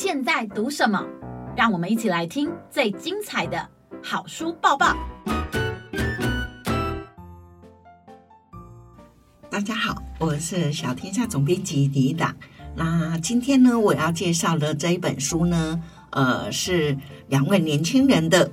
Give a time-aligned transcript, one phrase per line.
[0.00, 1.04] 现在读什么？
[1.56, 3.68] 让我们一起来听最精彩的
[4.00, 4.96] 好书报报。
[9.50, 12.32] 大家好，我是小天下总编辑李达。
[12.76, 16.96] 那今天呢，我要介绍的这一本书呢，呃，是
[17.26, 18.48] 两位年轻人的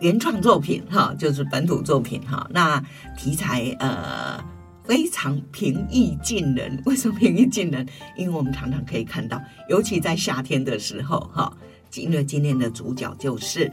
[0.00, 2.48] 原创作品哈，就是本土作品哈。
[2.48, 2.82] 那
[3.14, 4.42] 题材呃
[4.86, 6.80] 非常平易近人。
[6.86, 7.86] 为什么平易近人？
[8.16, 11.56] 因为我们常常可以看到，尤其在夏天的时候哈。
[11.94, 13.72] 因为今天的主角就是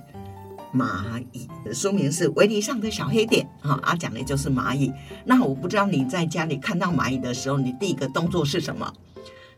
[0.74, 4.94] 蚂蚁，书名是《围篱上的小黑点》哈，啊，讲的就是蚂蚁。
[5.26, 8.94] 那我不知道你在家里看到蚂蚁的时候，你第一个动作是什么？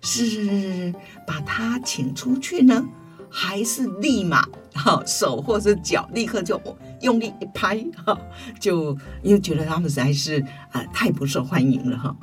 [0.02, 0.94] 是
[1.28, 2.84] 把它请出去呢，
[3.38, 6.60] 还是立马哈手或是脚立刻就
[7.02, 8.18] 用力一拍哈，
[8.62, 12.16] 就因为觉得他们实在是啊太不受欢迎了哈。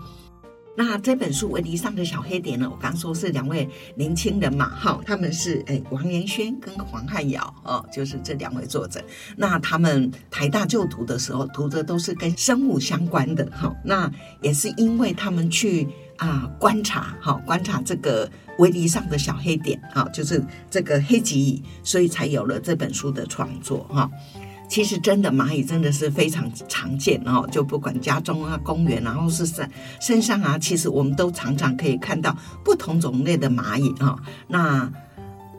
[0.74, 2.66] 那这本书《围篱上的小黑点》呢？
[2.66, 9.04] 我刚说是两位年轻人嘛，哈，他们是诶王延轩跟黄汉尧哦，就是这两位作者。
[9.36, 13.70] 那他们台大就读的时候，读的都是跟生物相关的，哈。
[13.84, 15.86] 那也是因为他们去
[16.26, 24.10] 啊观察，哈，观察这个围篱上的小黑点，哈，就是这个黑棘蚁，所以才有了这本书的创作，哈。
[24.68, 32.34] 其实真的蚂蚁真的是非常常见哦，就不管家中啊、公园，然后是身身上啊，其实我们都常常可以看到
[32.64, 34.16] 不同种类的蚂蚁啊。
[34.48, 34.90] 那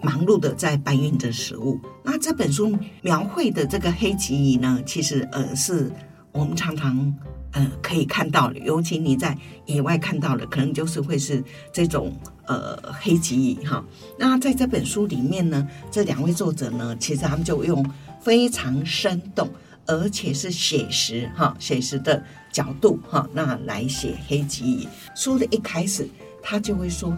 [0.02, 1.80] 忙碌的在搬运着食物。
[2.04, 5.92] 那这本书描绘的这个黑棘蚁呢，其实呃是
[6.32, 7.16] 我们常常
[7.54, 12.12] 呃可以看到的，尤其你在野外看到的，可能就是会是这种
[12.46, 13.84] 呃黑棘蚁哈。
[14.20, 17.84] 那在这本书里面呢，这两位作者呢，其实他们就用。
[18.24, 19.50] 非常生动，
[19.86, 24.88] 而且是写实哈，写实的角度哈，那来写黑棘蚁。
[25.14, 26.08] 书的一开始，
[26.42, 27.14] 他就会说，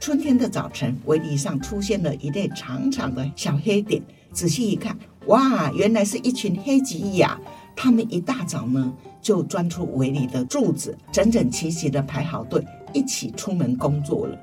[0.00, 4.02] 春天的早晨，围篱上出现了一列长长的小黑点。
[4.32, 7.38] 仔细一看，哇，原来是一群黑棘蚁啊！
[7.76, 8.90] 他们一大早呢，
[9.28, 14.34] 就钻出围里的柱子，整整齐齐的排好队，一起出门工作了。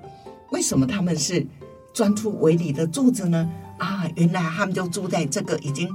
[0.51, 1.44] 为什么他们是
[1.91, 3.50] 钻出围里的柱子呢？
[3.79, 5.90] 啊，原来他们就住在这个已经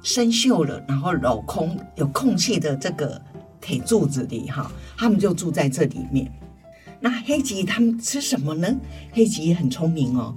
[0.00, 3.20] 生锈了，然后镂空有空隙的这个
[3.60, 6.32] 铁柱子里哈，他们就住在这里面。
[7.00, 8.72] 那黑吉他们吃什么呢？
[9.10, 10.32] 黑吉很聪明哦，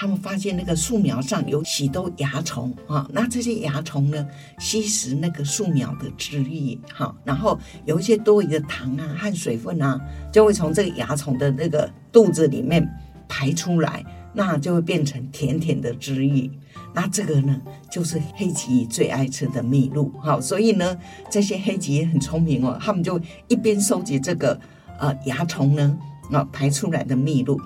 [0.00, 4.26] 他们发现那个树苗上有许多蚜虫啊，那这些蚜虫呢
[4.58, 10.00] 吸食那个树苗的汁液哈，然后有一些多余的糖啊和水分啊，
[10.32, 12.88] 就会从这个蚜虫的那个肚子里面
[13.28, 14.02] 排出来。
[14.32, 16.48] 那就会变成甜甜的汁液，
[16.94, 17.60] 那这个呢，
[17.90, 20.08] 就是黑棘最爱吃的蜜露。
[20.22, 20.96] 好，所以呢，
[21.28, 24.56] 这些黑棘也很聪明哦，他们就一边收集这个
[25.00, 25.98] 呃蚜虫呢
[26.30, 27.60] 啊排出来的蜜露，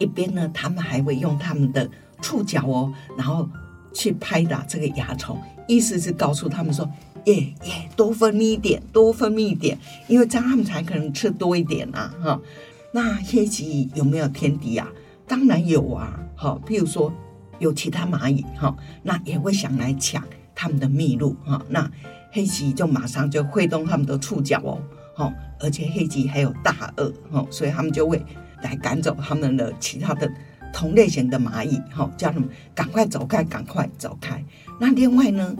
[0.00, 1.88] 一边呢，他们还会用他们的
[2.20, 3.48] 触角哦，然后
[3.92, 6.90] 去拍打这个蚜虫，意思是告诉他们说，
[7.26, 9.78] 耶耶，多分泌一点，多分泌一点，
[10.08, 12.12] 因为这样他们才可能吃多一点啊。
[12.20, 12.40] 哈，
[12.92, 14.88] 那黑棘有没有天敌啊？
[15.28, 17.12] 当然有啊，好，譬如说
[17.58, 20.24] 有其他蚂蚁哈，那也会想来抢
[20.54, 21.88] 他们的蜜露哈，那
[22.32, 24.80] 黑棘就马上就挥动他们的触角哦，
[25.14, 28.24] 好，而且黑棘还有大颚哈，所以他们就会
[28.62, 30.30] 来赶走他们的其他的
[30.72, 34.44] 同类型的蚂蚁哈，叫他们赶快走开，赶快走开。
[34.78, 35.56] 那另外呢，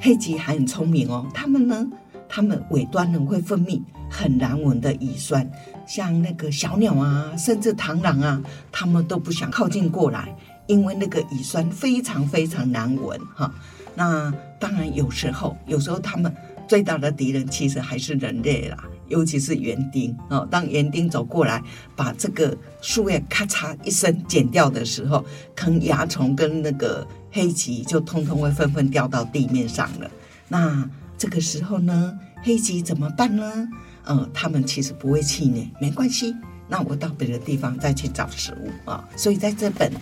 [0.00, 1.86] 黑棘还很聪明哦，他们呢，
[2.28, 3.80] 他们尾端呢会分泌
[4.10, 5.48] 很难闻的乙酸。
[5.86, 8.42] 像那个小鸟啊，甚至螳螂啊，
[8.72, 10.34] 它们都不想靠近过来，
[10.66, 13.52] 因为那个乙酸非常非常难闻哈。
[13.94, 16.34] 那当然有时候，有时候它们
[16.66, 20.46] 最大的敌人其实还是人类啦，尤其是园丁哦。
[20.50, 21.62] 当园丁走过来，
[21.94, 25.24] 把这个树叶咔嚓一声剪掉的时候，
[25.54, 30.10] 坑蚜虫跟那个黑棘就通通会纷纷掉到地面上了。
[30.48, 33.68] 那这个时候呢，黑棘怎么办呢？
[34.08, 36.34] 嗯，他们其实不会气馁，没关系。
[36.68, 39.08] 那我到别的地方再去找食物啊。
[39.16, 39.92] 所以在这本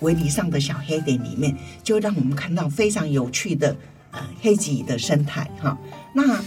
[0.00, 3.74] 围篱上的小黑点里面，就让我们看到非常有趣的
[4.10, 5.78] 呃黑棘的生态哈。
[6.14, 6.42] 那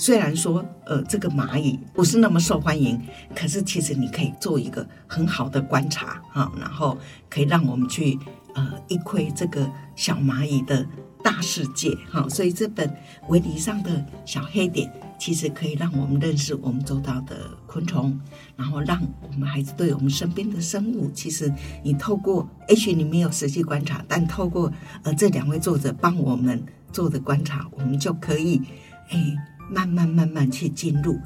[0.00, 2.98] 虽然说呃这个蚂蚁不是那么受欢迎，
[3.36, 6.96] 可是其实你可以做一个很好的观察哈，然后
[7.28, 8.18] 可以让我们去
[8.54, 10.86] 呃一窥这个小蚂蚁的
[11.22, 12.26] 大世界哈。
[12.30, 12.90] 所以这本
[13.28, 14.90] 围篱上的小黑点。
[15.20, 17.36] 其实可以让我们认识我们周遭的
[17.66, 18.18] 昆虫，
[18.56, 24.72] 然后让我们孩子对我们身边的生物，其实你透过也许你没有实际观察，但透过
[25.02, 28.62] 呃这两位作者帮我们做的观察，我们就可以
[29.10, 29.36] 哎
[29.70, 31.18] 慢慢慢慢去进入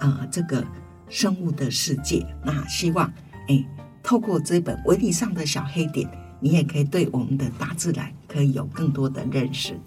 [0.00, 0.64] 啊这个
[1.08, 2.26] 生物的世界。
[2.44, 3.10] 那希望
[3.48, 3.64] 哎
[4.02, 6.08] 透过这本纹理上的小黑点，
[6.40, 9.78] 你也可以对我们的大自然可以有更多的认识。